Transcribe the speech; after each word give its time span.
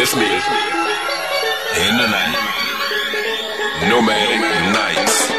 with 0.00 0.16
me 0.16 0.24
in 0.24 1.96
the 1.98 2.06
night. 2.06 2.38
Nomadic 3.86 4.40
Nights. 4.72 5.29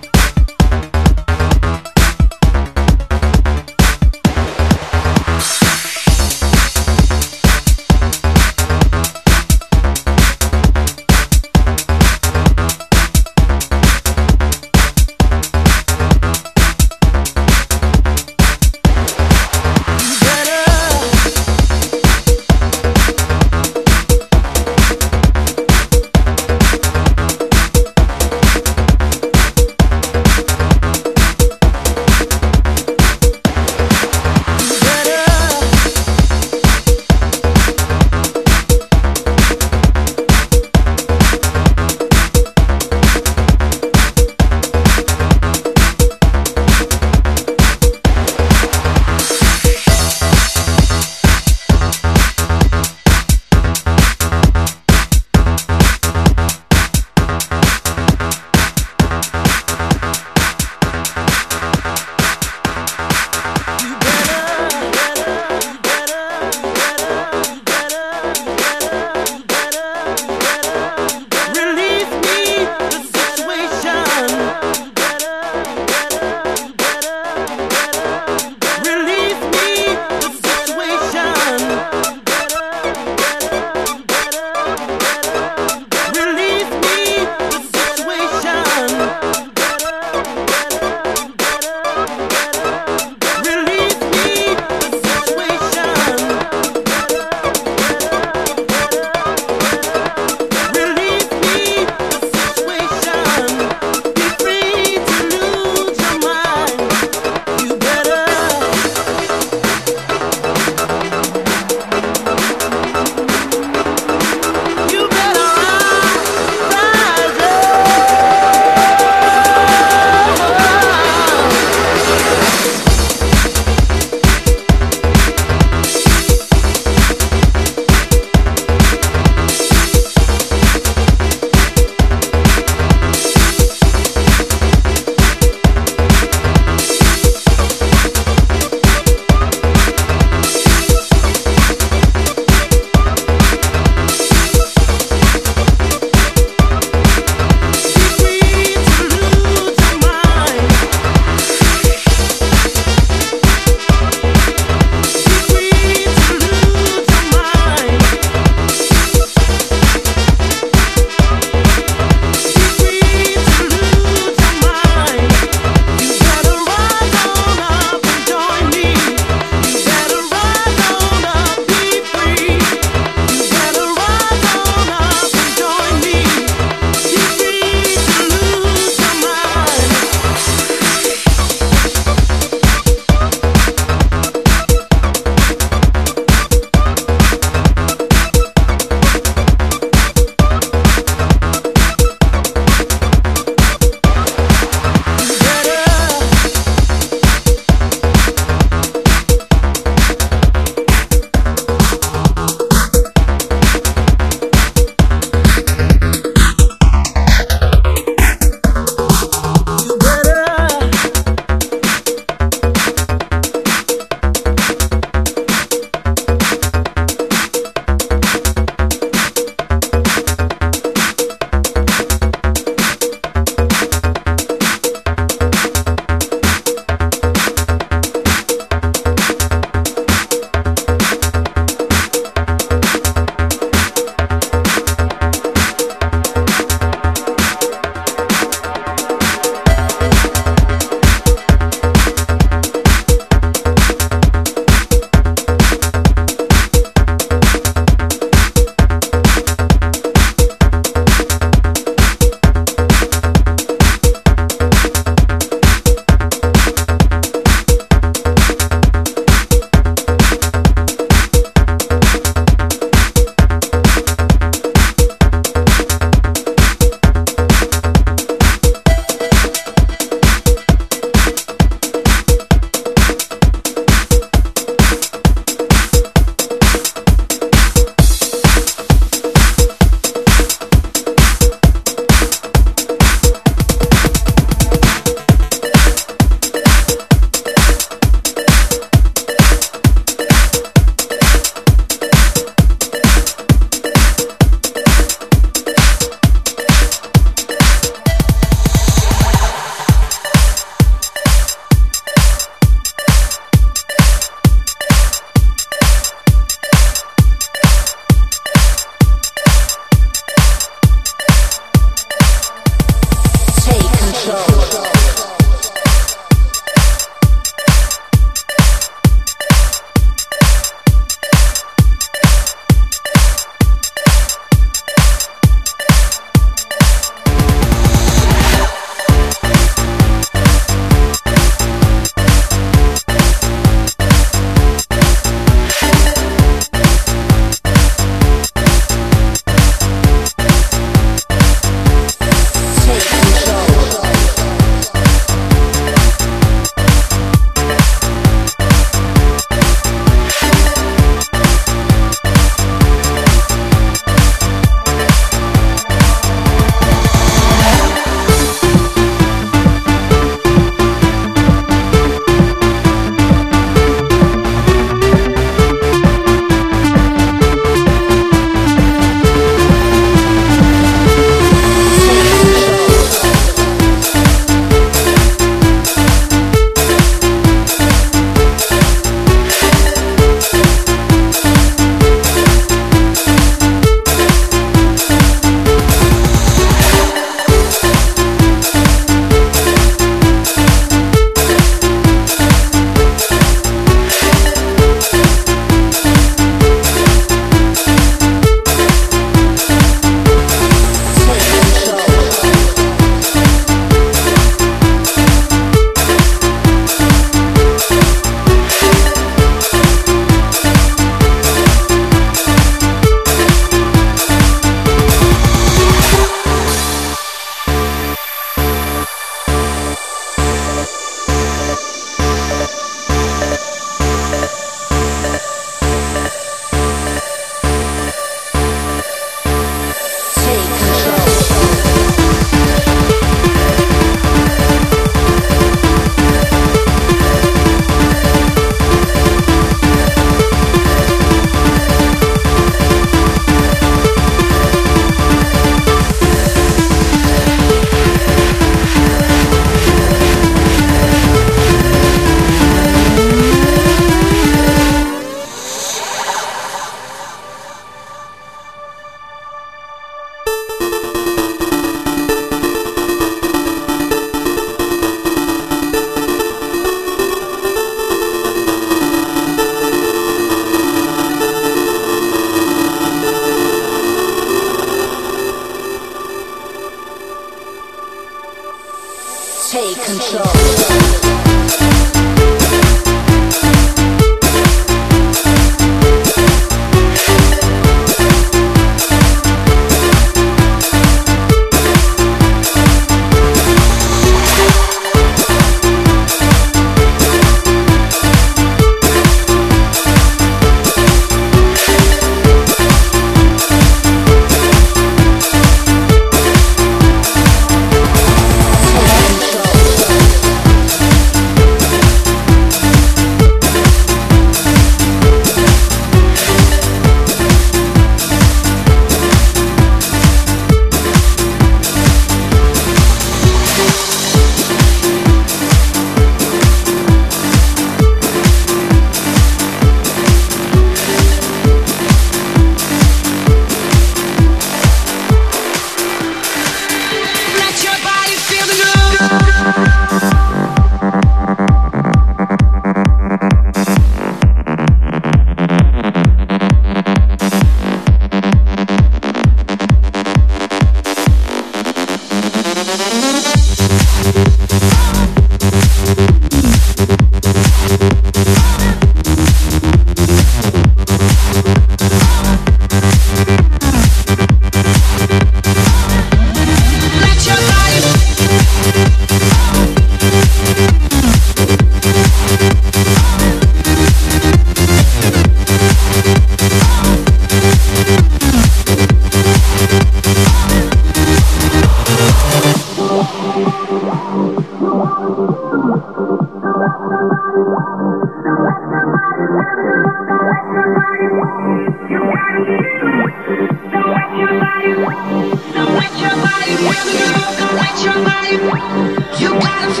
You 599.94 600.00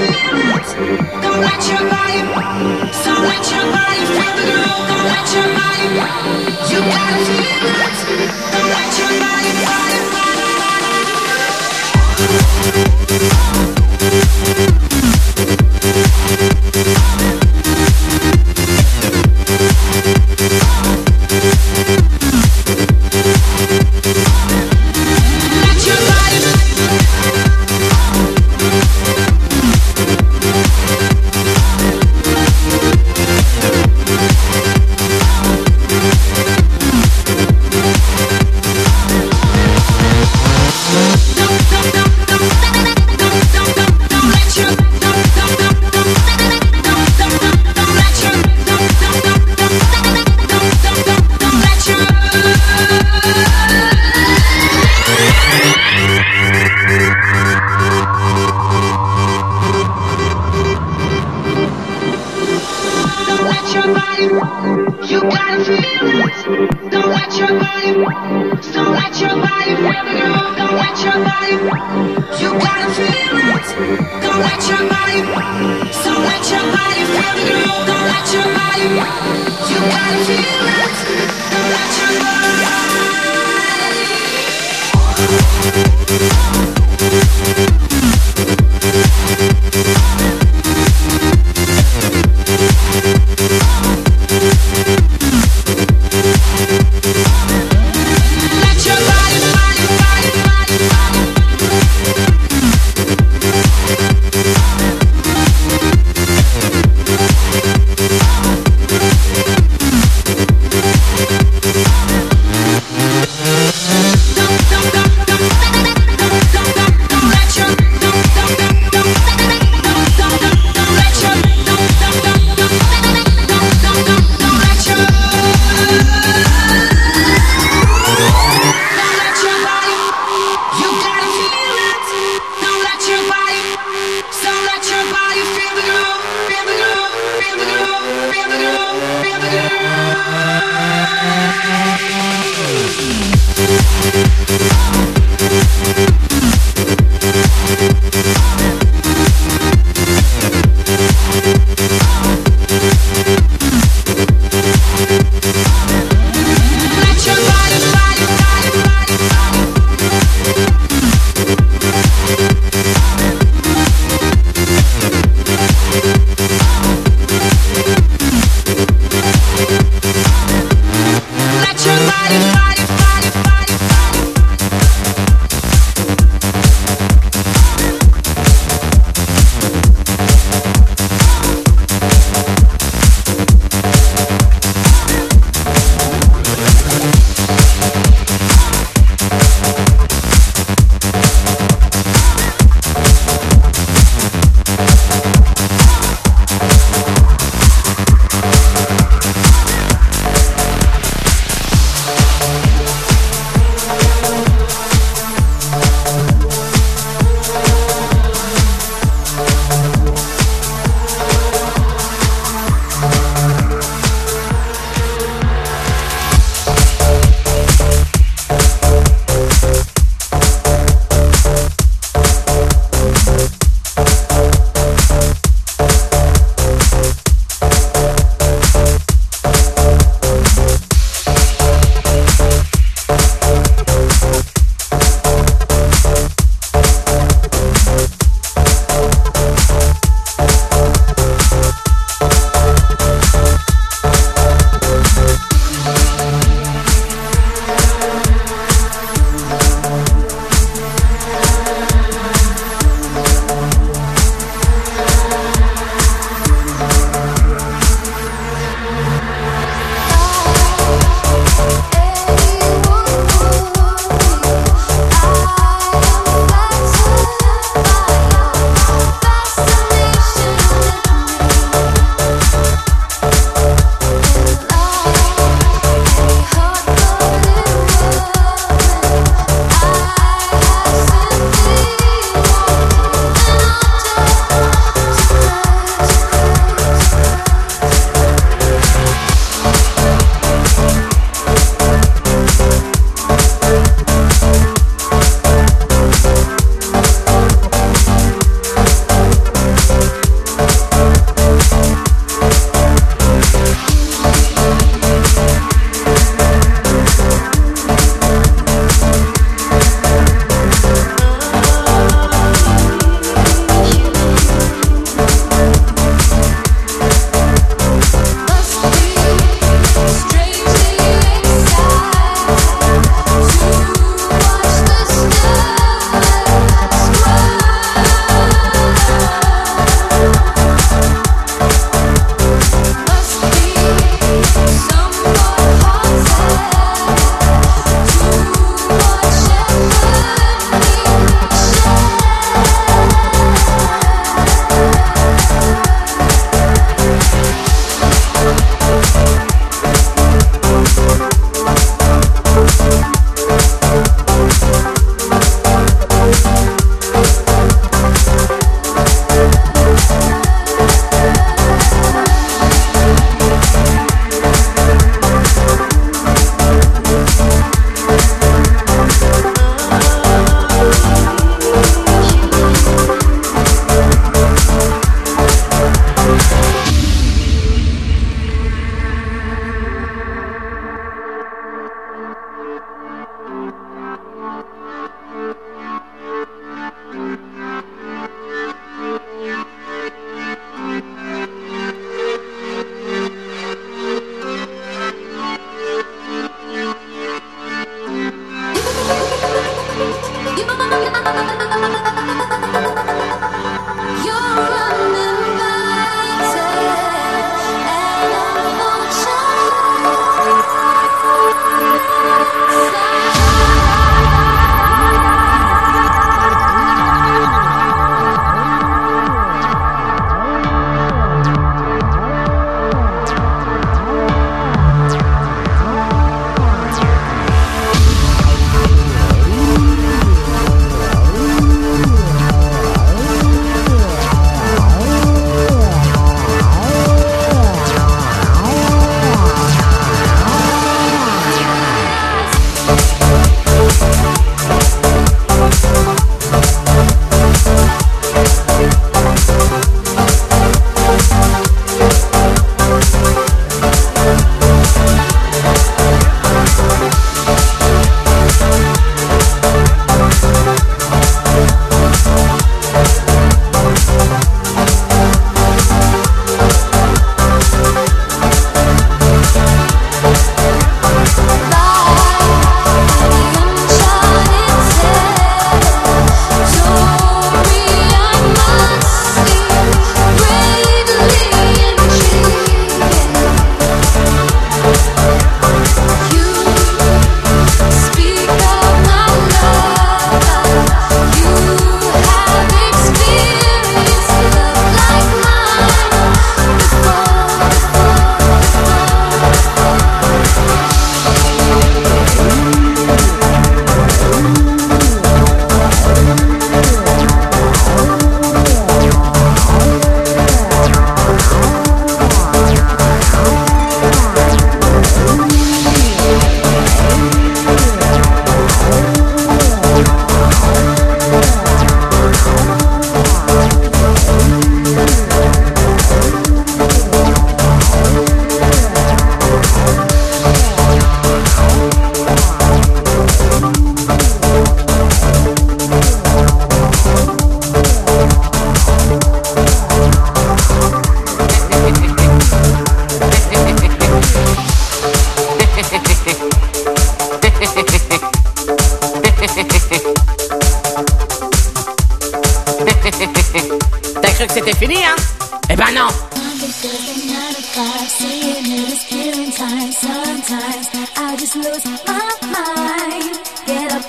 gotta 6.80 7.24
feel 7.24 8.38
it. 8.38 8.43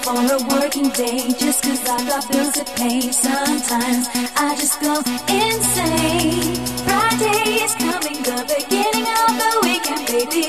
for 0.05 0.13
a 0.13 0.37
working 0.53 0.89
day 0.89 1.17
just 1.39 1.63
cause 1.63 1.81
I 1.89 1.97
got 2.05 2.31
bills 2.31 2.53
to 2.53 2.65
pay. 2.77 3.01
Sometimes 3.11 4.07
I 4.35 4.55
just 4.55 4.79
go 4.79 5.01
insane. 5.27 6.55
Friday 6.85 7.65
is 7.65 7.73
coming, 7.73 8.19
the 8.21 8.37
beginning 8.53 9.07
of 9.23 9.31
the 9.41 9.51
weekend, 9.65 10.05
baby. 10.13 10.45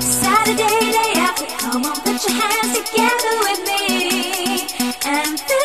Saturday, 0.00 0.80
day 0.98 1.12
after, 1.26 1.46
come 1.62 1.84
on, 1.84 1.96
put 2.00 2.18
your 2.26 2.36
hands 2.42 2.72
together 2.78 3.34
with 3.46 3.60
me 3.70 4.66
and. 5.06 5.59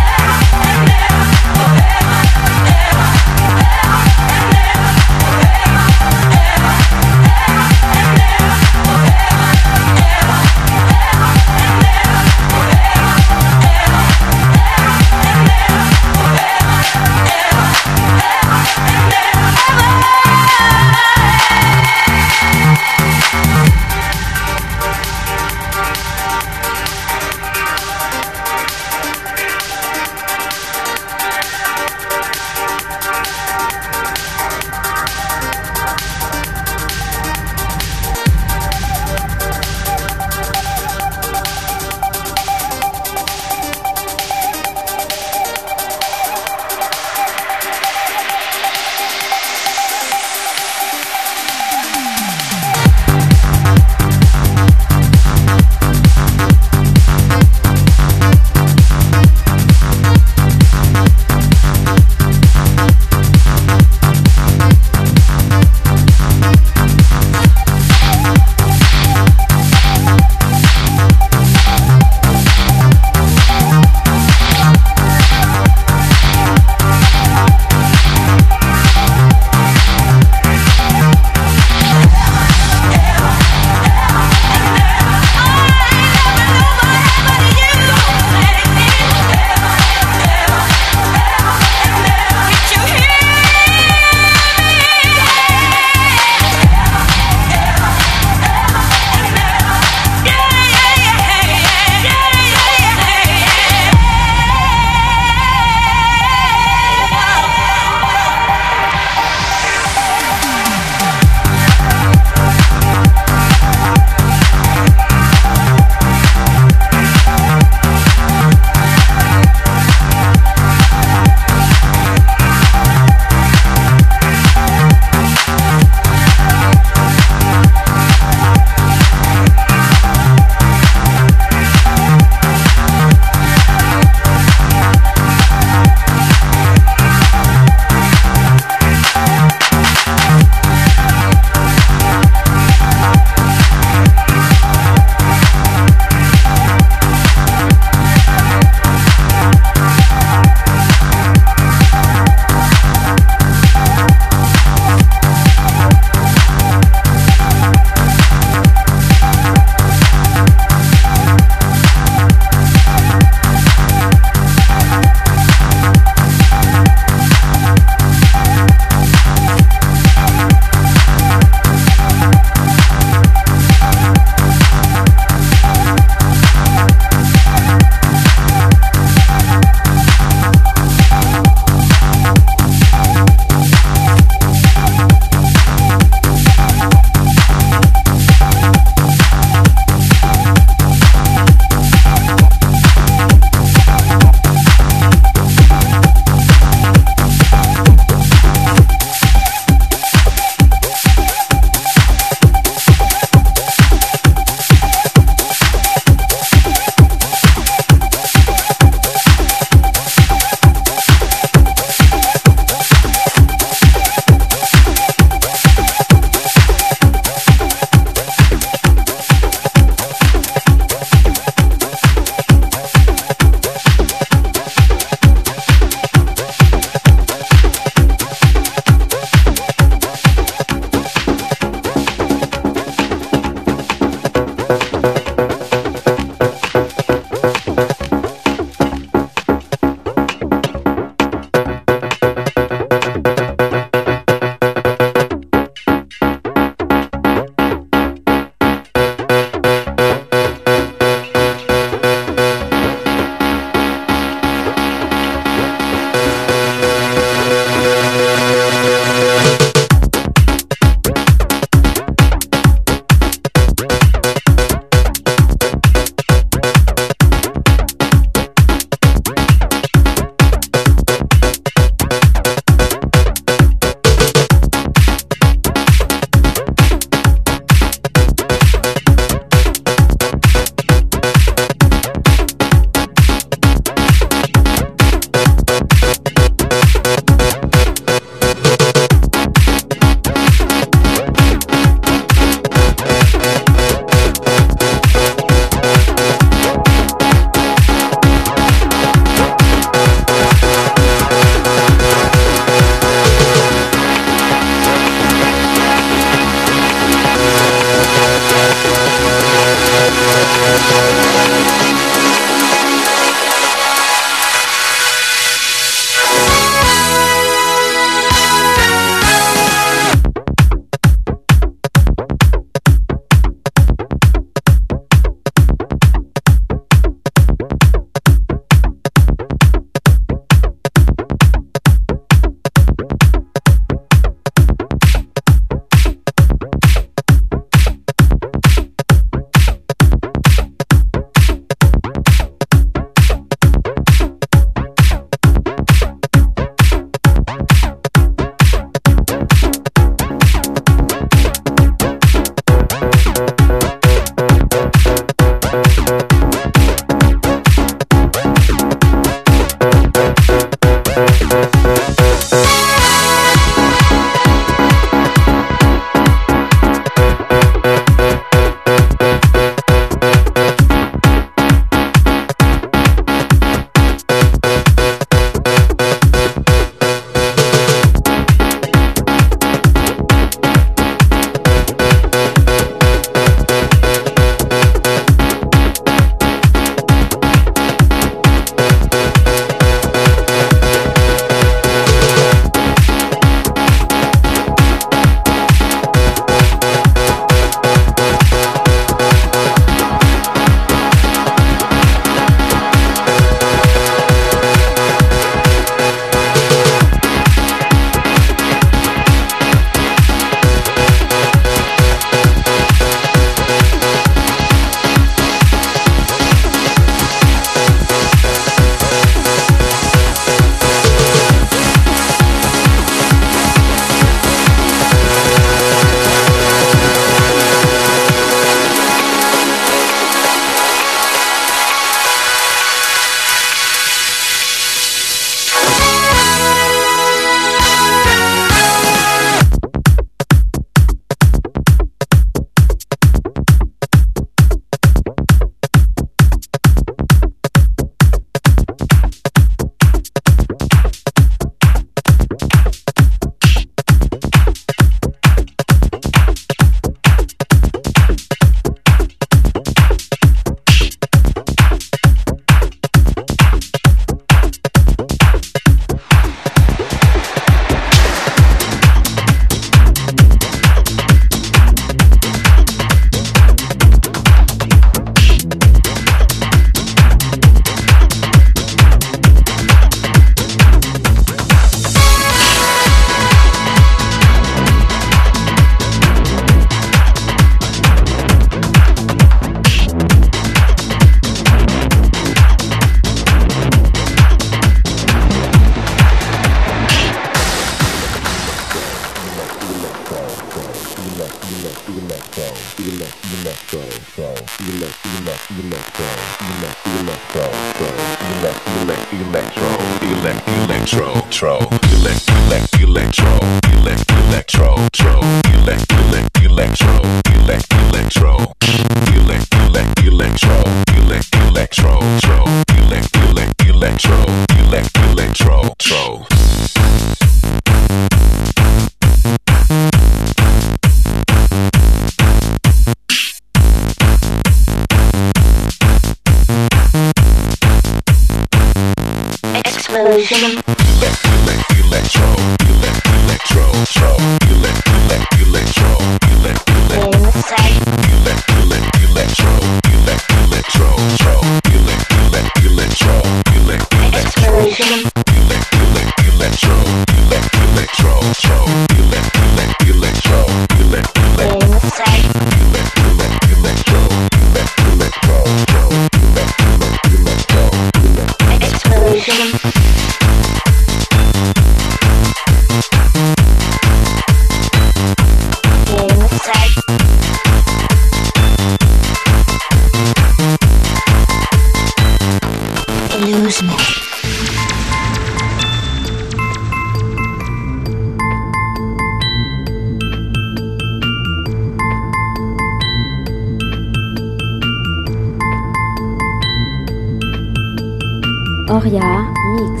Oria 598.94 599.50
Mix. 599.74 600.00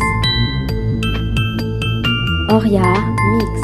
Oria 2.48 2.86
Mix. 3.32 3.54